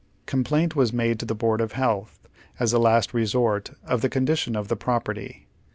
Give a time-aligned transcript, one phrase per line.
[0.25, 2.27] Complaint was made to the Board of Health,
[2.59, 5.45] as a last resort, of the con dition of the property.